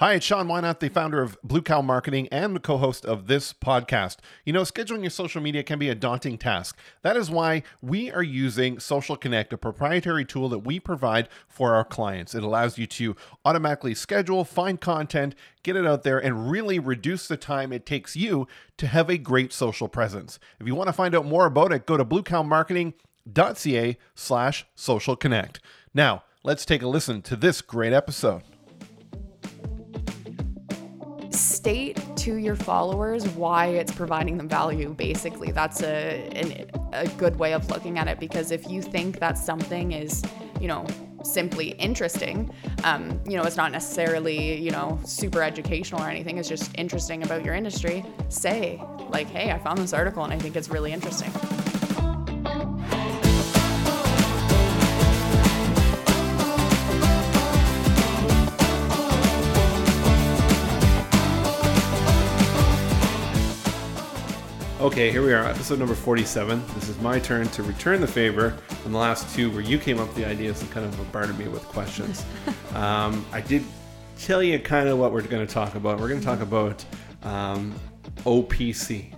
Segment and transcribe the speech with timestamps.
[0.00, 3.26] Hi, it's Sean Wynot, the founder of Blue Cow Marketing and the co host of
[3.26, 4.16] this podcast.
[4.46, 6.78] You know, scheduling your social media can be a daunting task.
[7.02, 11.74] That is why we are using Social Connect, a proprietary tool that we provide for
[11.74, 12.34] our clients.
[12.34, 13.14] It allows you to
[13.44, 18.16] automatically schedule, find content, get it out there, and really reduce the time it takes
[18.16, 18.48] you
[18.78, 20.38] to have a great social presence.
[20.58, 25.60] If you want to find out more about it, go to bluecowmarketing.ca slash social connect.
[25.92, 28.44] Now, let's take a listen to this great episode
[31.60, 35.50] state to your followers why it's providing them value basically.
[35.50, 39.36] That's a an, a good way of looking at it because if you think that
[39.36, 40.22] something is
[40.58, 40.86] you know
[41.22, 42.50] simply interesting
[42.84, 47.22] um, you know it's not necessarily you know super educational or anything it's just interesting
[47.22, 50.92] about your industry say like hey i found this article and i think it's really
[50.92, 51.30] interesting
[64.80, 66.64] Okay, here we are, episode number 47.
[66.74, 70.00] This is my turn to return the favor from the last two where you came
[70.00, 72.24] up with the ideas and kind of bombarded me with questions.
[72.74, 73.62] um, I did
[74.18, 76.00] tell you kind of what we're going to talk about.
[76.00, 76.82] We're going to talk about
[77.24, 77.78] um,
[78.20, 79.10] OPC.
[79.10, 79.16] Do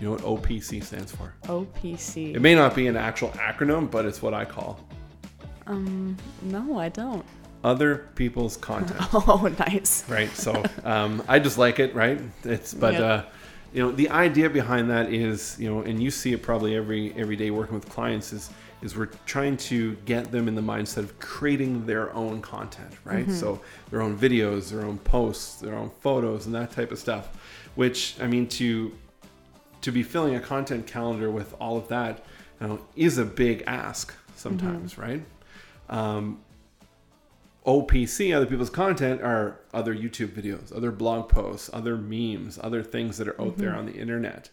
[0.00, 1.34] you know what OPC stands for?
[1.44, 2.34] OPC.
[2.34, 4.80] It may not be an actual acronym, but it's what I call.
[5.68, 7.24] Um, no, I don't.
[7.62, 9.00] Other people's content.
[9.14, 10.02] oh, nice.
[10.08, 10.30] Right.
[10.30, 11.94] So um, I just like it.
[11.94, 12.20] Right.
[12.42, 12.94] It's but.
[12.94, 13.02] Yep.
[13.02, 13.22] Uh,
[13.72, 17.12] you know the idea behind that is you know and you see it probably every
[17.16, 18.50] every day working with clients is
[18.82, 23.26] is we're trying to get them in the mindset of creating their own content right
[23.26, 23.34] mm-hmm.
[23.34, 23.60] so
[23.90, 27.28] their own videos their own posts their own photos and that type of stuff
[27.74, 28.92] which i mean to
[29.80, 32.24] to be filling a content calendar with all of that
[32.60, 35.02] you know, is a big ask sometimes mm-hmm.
[35.02, 35.22] right
[35.88, 36.40] um,
[37.66, 43.18] OPC, other people's content, are other YouTube videos, other blog posts, other memes, other things
[43.18, 43.60] that are out mm-hmm.
[43.60, 44.48] there on the internet.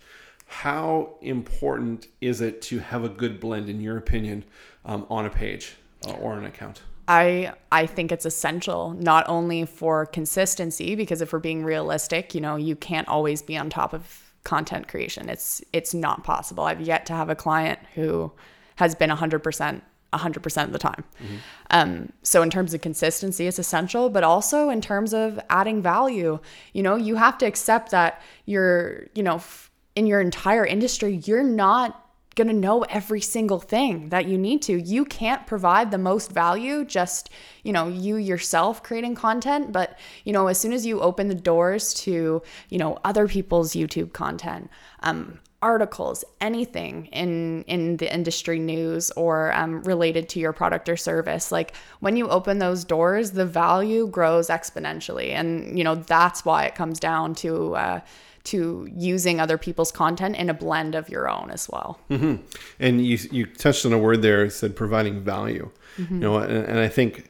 [0.47, 4.43] How important is it to have a good blend, in your opinion,
[4.85, 5.75] um, on a page
[6.07, 6.81] uh, or an account?
[7.07, 12.41] I I think it's essential not only for consistency because if we're being realistic, you
[12.41, 15.29] know, you can't always be on top of content creation.
[15.29, 16.65] It's it's not possible.
[16.65, 18.31] I've yet to have a client who
[18.75, 19.81] has been 100%
[20.13, 21.03] 100% of the time.
[21.21, 21.35] Mm-hmm.
[21.71, 26.39] Um, so, in terms of consistency, it's essential, but also in terms of adding value,
[26.73, 31.21] you know, you have to accept that you're, you know, f- in your entire industry,
[31.25, 32.07] you're not
[32.37, 34.79] going to know every single thing that you need to.
[34.79, 37.31] You can't provide the most value just,
[37.63, 41.35] you know, you yourself creating content, but you know, as soon as you open the
[41.35, 44.69] doors to, you know, other people's YouTube content,
[45.01, 50.97] um, articles, anything in in the industry news or um, related to your product or
[50.97, 51.51] service.
[51.51, 56.65] Like when you open those doors, the value grows exponentially, and you know that's why
[56.65, 57.75] it comes down to.
[57.75, 57.99] Uh,
[58.43, 61.99] to using other people's content in a blend of your own as well.
[62.09, 62.35] Mm-hmm.
[62.79, 65.69] And you you touched on a word there, said providing value.
[65.97, 66.13] Mm-hmm.
[66.13, 67.29] You know, and, and I think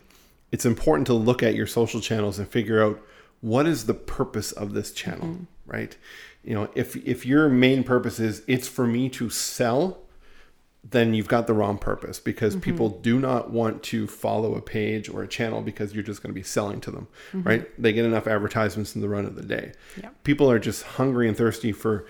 [0.52, 3.02] it's important to look at your social channels and figure out
[3.42, 5.44] what is the purpose of this channel, mm-hmm.
[5.66, 5.98] right?
[6.48, 10.00] You know if if your main purpose is it's for me to sell
[10.90, 12.62] then you've got the wrong purpose because mm-hmm.
[12.62, 16.32] people do not want to follow a page or a channel because you're just going
[16.32, 17.44] to be selling to them mm-hmm.
[17.44, 20.24] right they get enough advertisements in the run of the day yep.
[20.24, 22.08] people are just hungry and thirsty for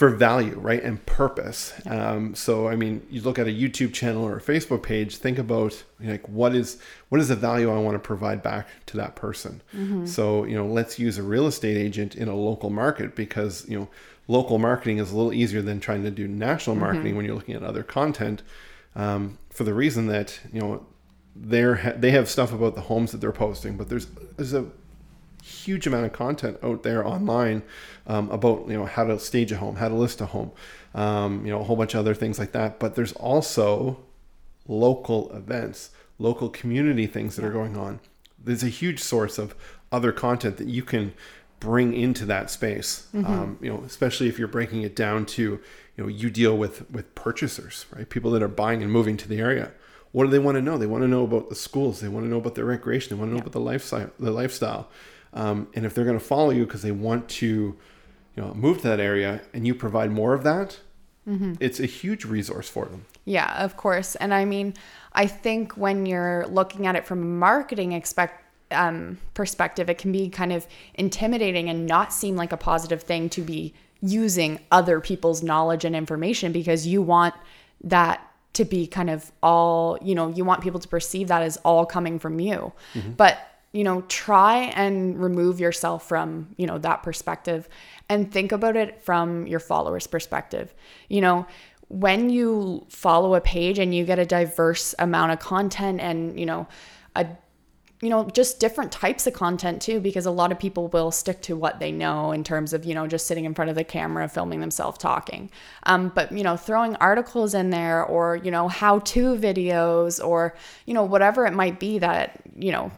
[0.00, 1.74] for value, right, and purpose.
[1.84, 5.18] Um, so, I mean, you look at a YouTube channel or a Facebook page.
[5.18, 6.78] Think about like what is
[7.10, 9.60] what is the value I want to provide back to that person.
[9.74, 10.06] Mm-hmm.
[10.06, 13.78] So, you know, let's use a real estate agent in a local market because you
[13.78, 13.88] know
[14.26, 16.84] local marketing is a little easier than trying to do national mm-hmm.
[16.84, 17.16] marketing mm-hmm.
[17.18, 18.42] when you're looking at other content.
[18.96, 20.86] Um, for the reason that you know
[21.36, 24.06] they're they have stuff about the homes that they're posting, but there's
[24.38, 24.64] there's a
[25.42, 27.62] huge amount of content out there online
[28.06, 30.52] um, about you know how to stage a home, how to list a home,
[30.94, 32.78] um, you know a whole bunch of other things like that.
[32.78, 33.98] But there's also
[34.66, 38.00] local events, local community things that are going on.
[38.42, 39.54] There's a huge source of
[39.92, 41.12] other content that you can
[41.58, 43.06] bring into that space.
[43.26, 45.60] Um, you know, especially if you're breaking it down to, you
[45.96, 48.08] know, you deal with with purchasers, right?
[48.08, 49.72] People that are buying and moving to the area.
[50.12, 50.76] What do they want to know?
[50.76, 52.00] They want to know about the schools.
[52.00, 53.14] They want to know about their recreation.
[53.14, 54.10] They want to know about the lifestyle.
[54.18, 54.88] The lifestyle.
[55.32, 57.76] Um, and if they're going to follow you because they want to, you
[58.42, 60.80] know, move to that area, and you provide more of that,
[61.60, 63.04] it's a huge resource for them.
[63.24, 64.16] Yeah, of course.
[64.16, 64.74] And I mean,
[65.12, 70.10] I think when you're looking at it from a marketing expect um, perspective, it can
[70.10, 75.00] be kind of intimidating and not seem like a positive thing to be using other
[75.00, 77.34] people's knowledge and information because you want
[77.84, 81.56] that to be kind of all, you know, you want people to perceive that as
[81.58, 82.72] all coming from you.
[83.16, 83.38] But
[83.72, 87.68] you know, try and remove yourself from, you know, that perspective
[88.08, 90.74] and think about it from your followers' perspective.
[91.08, 91.46] You know,
[91.88, 96.46] when you follow a page and you get a diverse amount of content and, you
[96.46, 96.66] know,
[97.14, 97.26] a
[98.02, 101.42] you know, just different types of content too, because a lot of people will stick
[101.42, 103.84] to what they know in terms of, you know, just sitting in front of the
[103.84, 105.50] camera, filming themselves talking.
[105.82, 110.54] Um, but, you know, throwing articles in there or, you know, how to videos or,
[110.86, 112.90] you know, whatever it might be that, you know,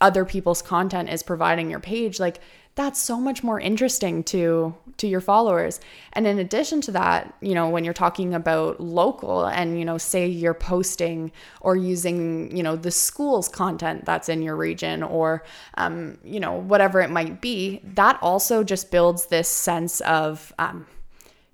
[0.00, 2.40] other people's content is providing your page, like
[2.74, 5.80] that's so much more interesting to to your followers.
[6.12, 9.98] And in addition to that, you know, when you're talking about local and you know,
[9.98, 11.32] say you're posting
[11.62, 15.42] or using, you know, the school's content that's in your region or
[15.74, 20.86] um, you know, whatever it might be, that also just builds this sense of um,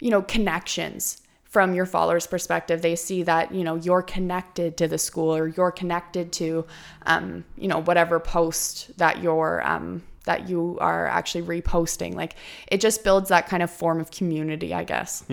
[0.00, 1.21] you know, connections
[1.52, 5.48] from your followers perspective they see that you know you're connected to the school or
[5.48, 6.64] you're connected to
[7.04, 12.14] um, you know whatever post that you're um, that you are actually reposting.
[12.14, 12.36] Like
[12.68, 15.24] it just builds that kind of form of community i guess.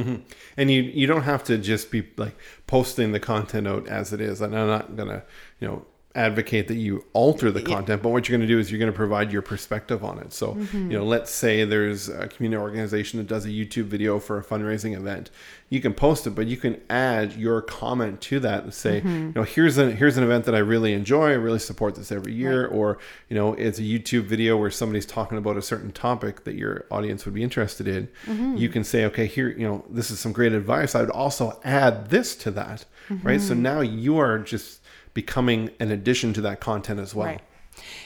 [0.58, 2.36] And you you don't have to just be like
[2.68, 4.42] posting the content out as it is.
[4.42, 5.24] And i'm not gonna
[5.60, 5.86] you know
[6.16, 8.92] advocate that you alter the content but what you're going to do is you're going
[8.92, 10.34] to provide your perspective on it.
[10.34, 11.08] So you know mm-hmm.
[11.08, 15.30] let's say there's a community organization that does a youtube video for a fundraising event.
[15.70, 19.28] You can post it but you can add your comment to that and say mm-hmm.
[19.28, 22.12] you know here's an here's an event that i really enjoy i really support this
[22.12, 22.98] every year or
[23.30, 26.86] you know it's a youtube video where somebody's talking about a certain topic that your
[26.90, 28.08] audience would be interested in.
[28.26, 28.58] Mm-hmm.
[28.58, 30.96] You can say okay here you know this is some great advice.
[30.96, 32.86] I would also add this to that.
[33.24, 33.42] Right?
[33.42, 34.79] So now you are just
[35.20, 37.42] becoming an addition to that content as well Right.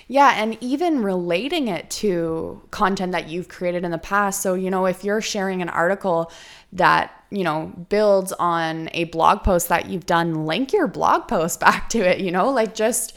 [0.08, 4.42] Yeah, and even relating it to content that you've created in the past.
[4.42, 6.32] So, you know, if you're sharing an article
[6.74, 11.60] that, you know, builds on a blog post that you've done, link your blog post
[11.68, 13.14] back to it, you know, like just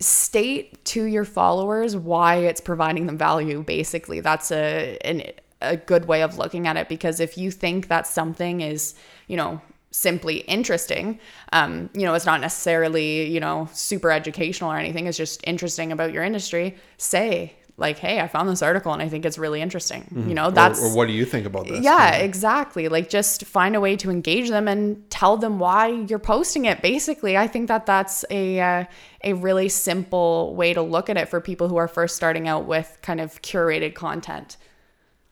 [0.00, 4.20] state to your followers why it's providing them value basically.
[4.20, 5.22] That's a an,
[5.60, 8.94] a good way of looking at it because if you think that something is,
[9.28, 9.60] you know,
[9.94, 11.20] simply interesting.
[11.52, 15.06] Um, you know, it's not necessarily, you know, super educational or anything.
[15.06, 16.76] It's just interesting about your industry.
[16.98, 20.04] Say, like, hey, I found this article and I think it's really interesting.
[20.28, 22.88] You know, that's or, or what do you think about this yeah, exactly.
[22.88, 26.82] Like just find a way to engage them and tell them why you're posting it.
[26.82, 28.84] Basically, I think that that's a uh,
[29.22, 32.64] a really simple way to look at it for people who are first starting out
[32.64, 34.56] with kind of curated content.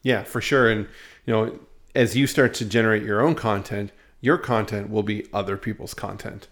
[0.02, 0.70] Yeah, for sure.
[0.70, 0.86] And
[1.26, 1.58] you know,
[1.94, 3.92] as you start to generate your own content,
[4.22, 6.46] your content will be other people's content,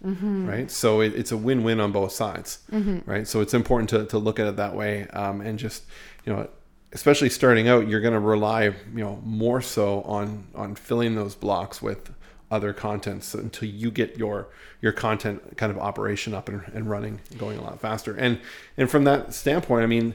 [0.45, 0.69] right?
[0.69, 2.59] So it, it's a win-win on both sides,
[3.07, 3.25] right?
[3.27, 5.85] So it's important to, to look at it that way, um, and just
[6.25, 6.47] you know,
[6.91, 11.33] especially starting out, you're going to rely you know more so on on filling those
[11.33, 12.11] blocks with
[12.51, 14.49] other contents until you get your
[14.81, 18.37] your content kind of operation up and, and running going a lot faster and
[18.75, 20.13] and from that standpoint i mean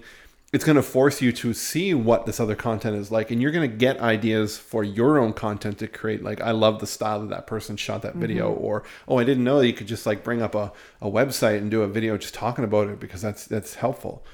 [0.52, 3.50] it's going to force you to see what this other content is like and you're
[3.50, 7.20] going to get ideas for your own content to create like i love the style
[7.20, 10.06] that that person shot that video or oh i didn't know that you could just
[10.06, 13.20] like bring up a, a website and do a video just talking about it because
[13.20, 14.24] that's that's helpful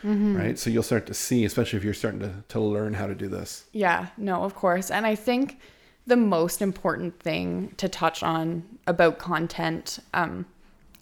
[0.42, 0.58] right?
[0.58, 3.28] So you'll start to see especially if you're starting to, to learn how to do
[3.28, 3.64] this.
[3.72, 4.90] Yeah, no, of course.
[4.90, 5.58] And I think
[6.06, 10.46] the most important thing to touch on about content, um,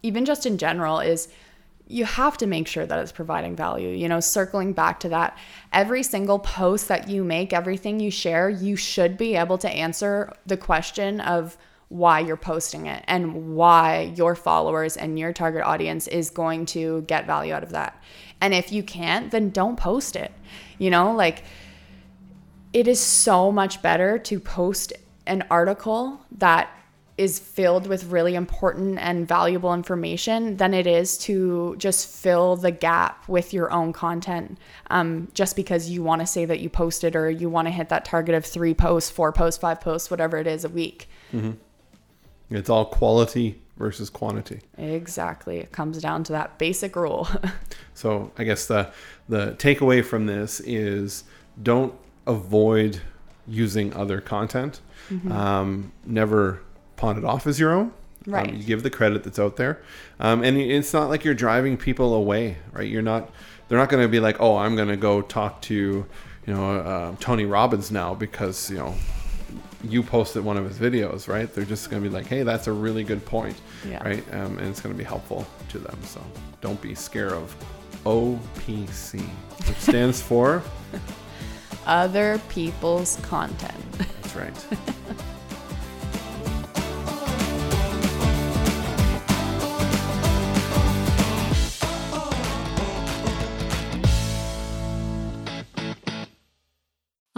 [0.02, 1.28] even just in general, is
[1.90, 3.88] you have to make sure that it's providing value.
[3.88, 5.36] You know, circling back to that,
[5.72, 10.32] every single post that you make, everything you share, you should be able to answer
[10.46, 16.06] the question of why you're posting it and why your followers and your target audience
[16.06, 18.00] is going to get value out of that.
[18.40, 20.30] And if you can't, then don't post it.
[20.78, 21.42] You know, like
[22.72, 24.92] it is so much better to post
[25.26, 26.70] an article that
[27.18, 32.70] is filled with really important and valuable information than it is to just fill the
[32.70, 34.58] gap with your own content
[34.90, 37.88] um, just because you want to say that you posted or you want to hit
[37.90, 41.08] that target of three posts, four posts, five posts, whatever it is a week.
[42.50, 45.58] it's all quality versus quantity Exactly.
[45.58, 47.28] It comes down to that basic rule.
[47.92, 48.90] So I guess the
[49.28, 51.24] the takeaway from this is
[51.62, 51.92] don't
[52.26, 53.02] avoid
[53.46, 54.80] using other content.
[55.30, 56.62] Um, never
[57.00, 57.86] pawn it off as your own.
[58.26, 58.52] Um, Right.
[58.52, 59.80] you give the credit that's out there,
[60.20, 62.86] um, and it's not like you're driving people away, right?
[62.86, 63.30] You're not.
[63.68, 66.80] They're not going to be like, oh, I'm going to go talk to, you know,
[66.80, 68.94] uh, Tony Robbins now because you know
[69.82, 71.52] you posted one of his videos, right?
[71.54, 73.56] They're just going to be like, hey, that's a really good point,
[73.88, 74.02] Yeah.
[74.04, 74.22] right?
[74.34, 75.96] Um, and it's going to be helpful to them.
[76.04, 76.20] So
[76.60, 77.56] don't be scared of
[78.04, 79.20] OPC,
[79.66, 80.62] which stands for.
[81.86, 83.82] Other people's content.
[83.98, 84.66] That's right.